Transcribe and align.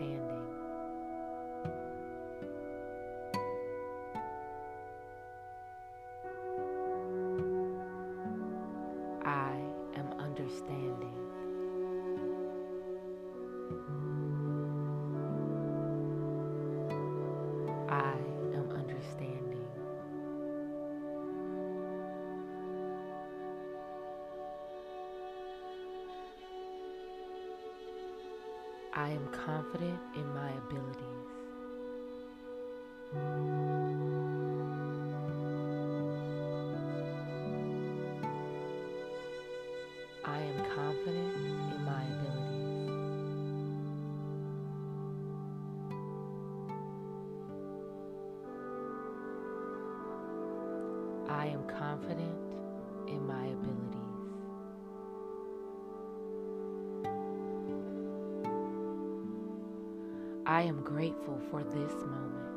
understanding. 0.00 0.21
I 29.02 29.08
am 29.10 29.26
confident 29.32 29.98
in 30.14 30.32
my 30.32 30.50
abilities. 30.52 31.26
I 40.24 40.38
am 40.38 40.56
confident 40.76 41.34
in 41.34 41.84
my 41.84 42.04
abilities. 42.14 42.92
I 51.28 51.46
am 51.48 51.64
confident 51.76 52.41
I 60.52 60.60
am 60.64 60.82
grateful 60.82 61.40
for 61.50 61.64
this 61.64 61.94
moment. 62.04 62.50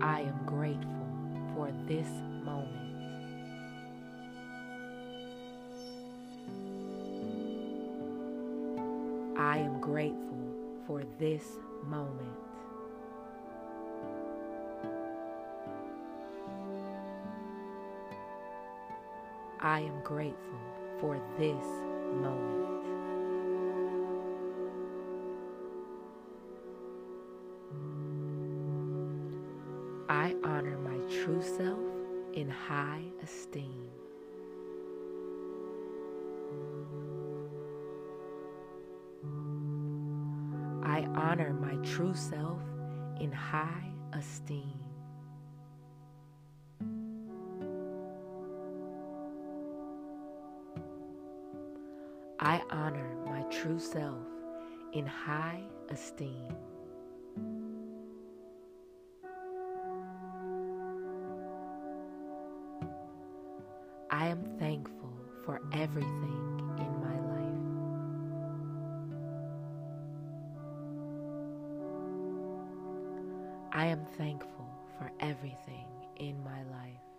I 0.00 0.20
am 0.20 0.38
grateful 0.46 1.08
for 1.52 1.72
this 1.88 2.06
moment. 2.44 2.68
I 9.36 9.58
am 9.58 9.80
grateful 9.80 10.54
for 10.86 11.02
this 11.18 11.56
moment. 11.84 12.36
I 19.60 19.80
am 19.80 20.00
grateful 20.04 20.60
for 21.00 21.20
this 21.36 21.89
moment. 22.12 22.60
I 30.08 30.34
honor 30.44 30.78
my 30.78 30.98
true 31.08 31.42
self 31.42 31.78
in 32.34 32.50
high 32.50 33.04
esteem. 33.22 33.88
I 40.82 41.06
honor 41.14 41.52
my 41.52 41.76
true 41.84 42.14
self 42.14 42.60
in 43.20 43.30
high 43.30 43.92
esteem. 44.12 44.89
I 52.42 52.62
honor 52.70 53.16
my 53.26 53.42
true 53.50 53.78
self 53.78 54.26
in 54.94 55.04
high 55.04 55.60
esteem. 55.90 56.48
I 64.10 64.26
am 64.28 64.42
thankful 64.58 65.12
for 65.44 65.60
everything 65.74 66.62
in 66.78 66.90
my 67.04 67.20
life. 67.28 67.66
I 73.70 73.84
am 73.84 74.06
thankful 74.16 74.70
for 74.96 75.12
everything 75.20 75.88
in 76.16 76.42
my 76.42 76.62
life. 76.62 77.09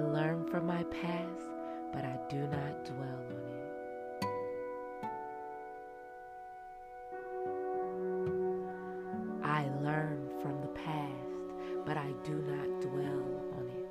Learn 0.00 0.46
from 0.50 0.66
my 0.66 0.82
past, 0.84 1.46
but 1.92 2.04
I 2.04 2.18
do 2.28 2.46
not 2.48 2.84
dwell 2.84 3.24
on 3.30 3.44
it. 3.50 3.70
I 9.44 9.68
learn 9.82 10.28
from 10.42 10.60
the 10.60 10.68
past, 10.68 11.54
but 11.84 11.96
I 11.96 12.12
do 12.24 12.42
not 12.46 12.80
dwell 12.80 13.42
on 13.58 13.68
it. 13.68 13.86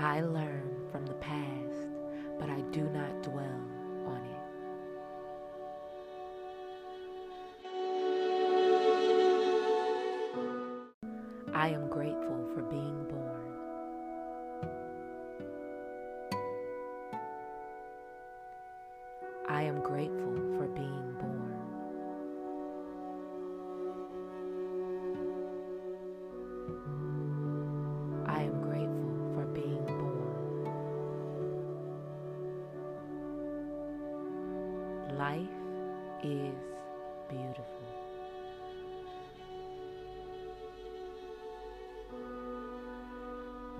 I 0.00 0.20
learn 0.20 0.76
from 0.90 1.06
the 1.06 1.14
past, 1.14 1.88
but 2.38 2.50
I 2.50 2.60
do 2.72 2.82
not 2.90 3.22
dwell 3.22 3.73
is 36.24 36.54
beautiful. 37.28 37.64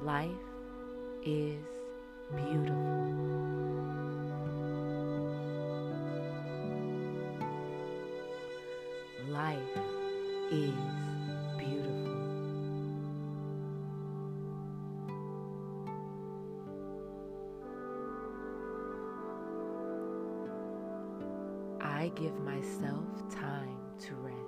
Life 0.02 0.28
is 1.24 1.64
beautiful. 2.36 2.74
Life 9.30 9.58
is 10.52 11.13
give 22.14 22.38
myself 22.40 23.04
time 23.28 23.76
to 23.98 24.14
rest. 24.14 24.44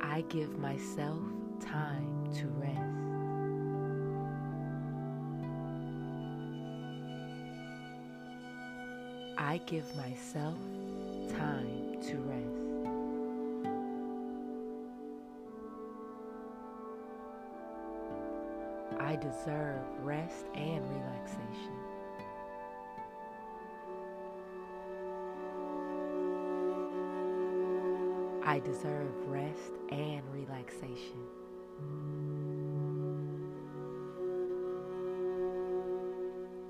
I 0.00 0.22
give 0.28 0.58
myself 0.58 1.22
time 1.60 2.32
to 2.34 2.46
rest. 2.58 3.02
I 9.38 9.60
give 9.66 9.96
myself 9.96 10.58
time 11.28 12.00
to 12.02 12.16
rest. 12.16 12.61
I 19.12 19.16
deserve 19.16 19.82
rest 20.00 20.46
and 20.54 20.82
relaxation. 20.88 21.76
I 28.42 28.58
deserve 28.60 29.12
rest 29.26 29.72
and 29.90 30.22
relaxation. 30.32 31.26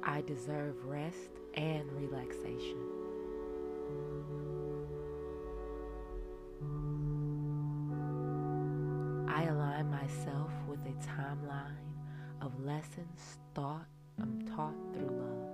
I 0.03 0.21
deserve 0.23 0.85
rest 0.85 1.31
and 1.55 1.93
relaxation. 1.93 3.01
Lessons 12.64 13.38
taught 13.55 13.87
I'm 14.20 14.43
taught 14.55 14.75
through 14.93 15.09
love. 15.09 15.49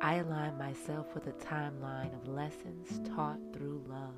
I 0.00 0.14
align 0.16 0.56
myself 0.56 1.06
with 1.14 1.26
a 1.26 1.32
timeline 1.32 2.14
of 2.14 2.28
lessons 2.28 3.00
taught 3.14 3.40
through 3.52 3.82
love. 3.88 4.14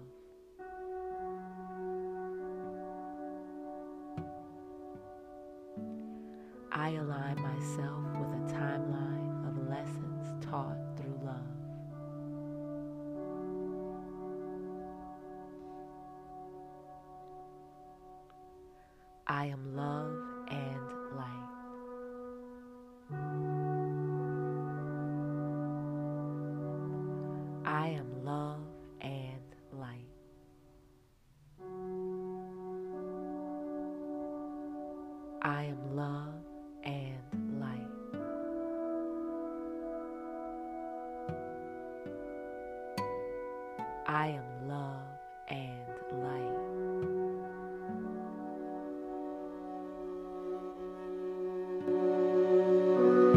I 6.72 6.90
align 6.90 7.40
myself 7.40 8.04
with 8.18 8.28
a 8.28 8.54
timeline 8.54 9.48
of 9.48 9.68
lessons 9.68 10.44
taught 10.44 10.76
I 19.30 19.46
am 19.46 19.76
love 19.76 20.09
I 53.30 53.34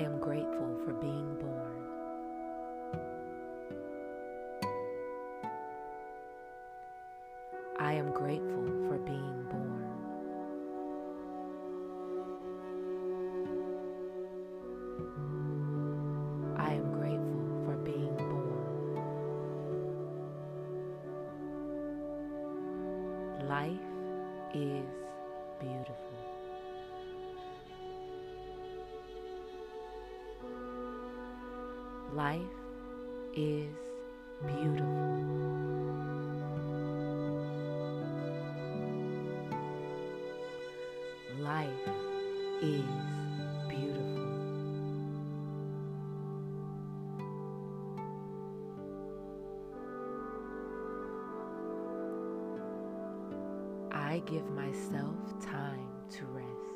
am 0.00 0.18
grateful 0.18 0.76
for 0.84 0.92
being 0.94 1.36
born. 1.40 1.84
I 7.78 7.92
am 7.92 8.10
grateful 8.12 8.66
for 8.88 8.98
being 8.98 9.44
born. 9.52 9.84
I 16.58 16.72
am 16.72 16.90
grateful 16.98 17.46
for 17.66 17.76
being 17.84 18.16
born. 18.16 18.98
Life 23.48 23.88
is 24.54 24.88
beautiful. 25.60 26.13
Life 32.14 32.38
is 33.34 33.74
beautiful. 34.46 34.86
Life 41.40 41.68
is 42.62 42.84
beautiful. 43.68 44.28
I 53.90 54.22
give 54.24 54.48
myself 54.50 55.16
time 55.40 55.88
to 56.10 56.24
rest. 56.26 56.73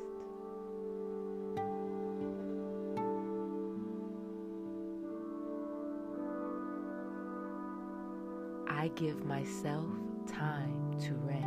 Give 8.99 9.25
myself 9.25 9.87
time 10.27 10.99
to 10.99 11.15
rest. 11.15 11.47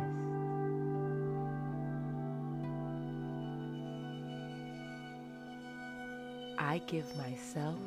I 6.58 6.80
give 6.86 7.14
myself 7.18 7.78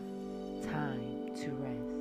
time 0.61 1.31
to 1.37 1.49
rest. 1.49 1.95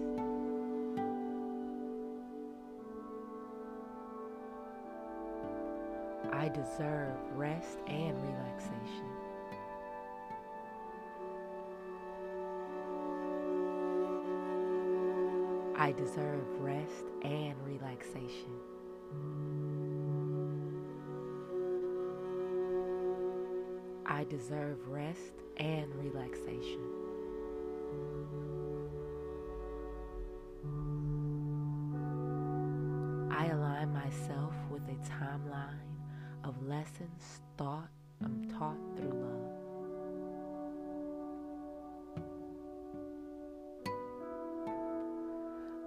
I 6.34 6.48
deserve 6.50 7.16
rest 7.34 7.78
and 7.86 8.14
relaxation. 8.22 9.23
I 15.76 15.90
deserve 15.90 16.46
rest 16.60 17.04
and 17.22 17.54
relaxation. 17.66 18.60
I 24.06 24.22
deserve 24.24 24.86
rest 24.88 25.32
and 25.56 25.92
relaxation. 25.96 26.80
I 33.32 33.46
align 33.46 33.92
myself 33.92 34.54
with 34.70 34.82
a 34.88 35.10
timeline 35.10 35.80
of 36.44 36.54
lessons 36.62 37.40
thought 37.58 37.88
and 38.20 38.48
taught 38.50 38.93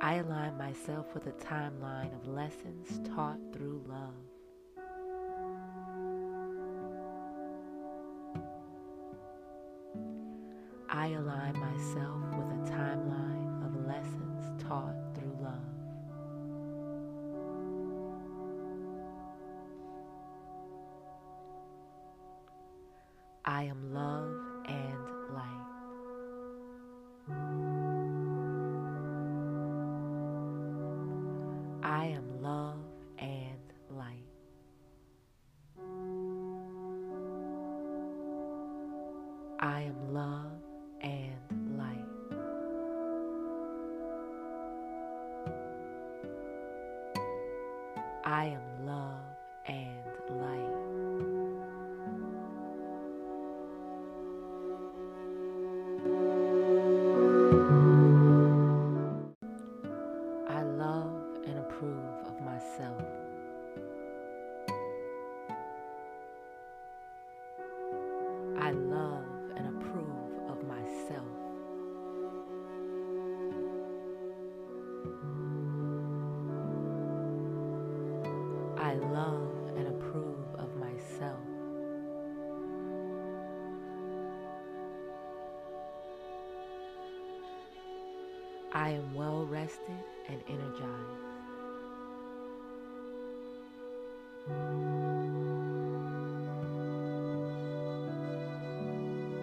I 0.08 0.14
align 0.20 0.58
myself 0.58 1.14
with 1.14 1.28
a 1.28 1.34
timeline 1.34 2.16
of 2.16 2.30
lessons 2.30 3.02
taught 3.14 3.40
through 3.52 3.84
love. 3.90 4.14
I 10.90 11.08
align 11.08 11.60
myself 11.60 12.22
with 12.38 12.48
a 12.48 12.72
timeline 12.72 13.66
of 13.66 13.86
lessons 13.86 14.64
taught 14.64 14.96
through 15.14 15.38
love. 15.42 15.76
I 23.44 23.64
am 23.64 23.94
love 23.94 24.32
and 24.70 24.97
I 88.78 88.90
am 88.92 89.16
well 89.16 89.44
rested 89.48 90.04
and 90.30 90.40
energized. 90.48 91.24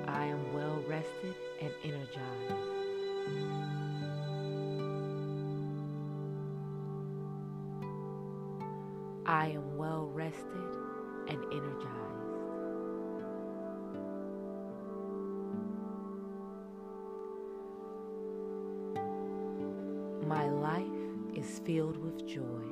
I 0.06 0.26
am 0.26 0.54
well 0.54 0.80
rested 0.86 1.34
and 1.60 1.72
energized. 1.82 2.54
I 9.26 9.48
am 9.48 9.76
well 9.76 10.08
rested 10.14 10.76
and 11.28 11.44
energized. 11.52 12.13
Is 21.44 21.58
filled 21.58 21.98
with 21.98 22.26
joy. 22.26 22.64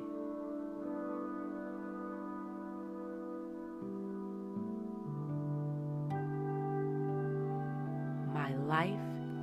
My 8.33 8.55
life 8.67 8.89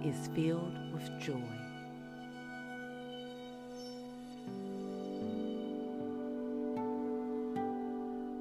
is 0.04 0.28
filled 0.34 0.76
with 0.92 1.08
joy. 1.20 1.50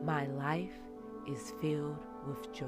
My 0.04 0.26
life 0.26 0.80
is 1.28 1.54
filled 1.62 1.98
with 2.28 2.52
joy. 2.52 2.66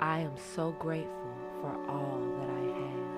I 0.00 0.20
am 0.20 0.32
so 0.54 0.72
grateful 0.78 1.27
for 1.60 1.72
all 1.88 2.20
that 2.38 2.50
I 2.50 2.62
have. 2.80 3.08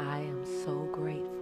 I 0.00 0.18
am 0.20 0.44
so 0.64 0.74
grateful 0.92 1.37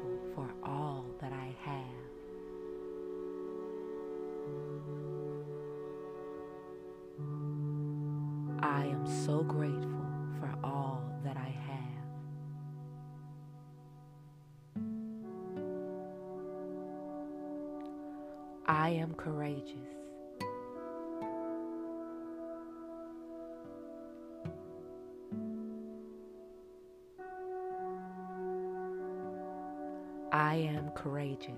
courageous. 19.26 19.74
I 30.32 30.54
am 30.54 30.90
courageous. 30.94 31.50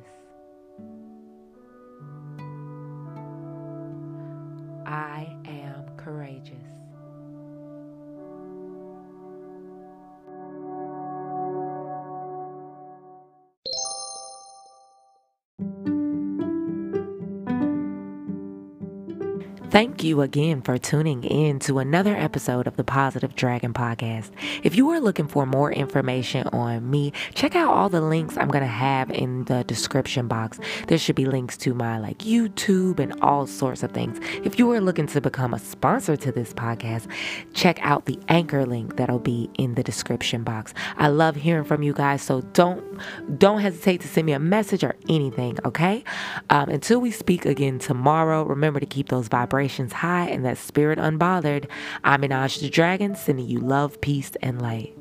Thank 19.70 20.02
you 20.02 20.22
again 20.22 20.62
for 20.62 20.78
tuning 20.78 21.24
in 21.24 21.58
to 21.60 21.78
another 21.78 22.16
episode 22.16 22.66
of 22.66 22.76
the 22.76 22.84
Positive 22.84 23.34
Dragon 23.36 23.74
Podcast. 23.74 24.30
If 24.62 24.74
you 24.74 24.88
are 24.88 24.98
looking 24.98 25.28
for 25.28 25.44
more 25.44 25.70
information 25.70 26.46
on 26.54 26.88
me, 26.88 27.12
check 27.34 27.54
out 27.54 27.74
all 27.74 27.90
the 27.90 28.00
links 28.00 28.38
I'm 28.38 28.48
going 28.48 28.62
to 28.62 28.66
have 28.66 29.10
in 29.10 29.44
the 29.44 29.64
description 29.64 30.26
box. 30.26 30.58
There 30.86 30.96
should 30.96 31.16
be 31.16 31.26
links 31.26 31.58
to 31.58 31.74
my 31.74 31.98
like 31.98 32.20
YouTube 32.20 32.98
and 32.98 33.20
all 33.20 33.46
sorts 33.46 33.82
of 33.82 33.92
things. 33.92 34.18
If 34.42 34.58
you 34.58 34.72
are 34.72 34.80
looking 34.80 35.06
to 35.08 35.20
become 35.20 35.52
a 35.52 35.58
sponsor 35.58 36.16
to 36.16 36.32
this 36.32 36.54
podcast, 36.54 37.06
check 37.52 37.78
out 37.82 38.06
the 38.06 38.18
anchor 38.28 38.64
link 38.64 38.96
that'll 38.96 39.18
be 39.18 39.50
in 39.58 39.74
the 39.74 39.82
description 39.82 40.44
box. 40.44 40.72
I 40.96 41.08
love 41.08 41.36
hearing 41.36 41.64
from 41.64 41.82
you 41.82 41.92
guys, 41.92 42.22
so 42.22 42.40
don't 42.54 42.82
don't 43.38 43.60
hesitate 43.60 44.00
to 44.00 44.08
send 44.08 44.24
me 44.24 44.32
a 44.32 44.38
message 44.38 44.82
or 44.82 44.96
anything, 45.10 45.58
okay? 45.66 46.04
Um, 46.48 46.70
until 46.70 47.02
we 47.02 47.10
speak 47.10 47.44
again 47.44 47.78
tomorrow, 47.78 48.44
remember 48.44 48.80
to 48.80 48.86
keep 48.86 49.10
those 49.10 49.28
vibrations 49.28 49.57
vibrations 49.58 49.92
high 49.92 50.28
and 50.28 50.44
that 50.44 50.56
spirit 50.56 51.00
unbothered. 51.00 51.66
I'm 52.04 52.22
Minaj 52.22 52.60
the 52.60 52.68
Dragon, 52.68 53.16
sending 53.16 53.48
you 53.48 53.58
love, 53.58 54.00
peace, 54.00 54.30
and 54.40 54.62
light. 54.62 54.97